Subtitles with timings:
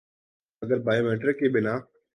[0.61, 1.75] اگر biometric کے بنا